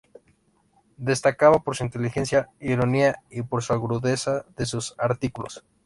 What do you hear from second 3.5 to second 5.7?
la agudeza de sus artículos.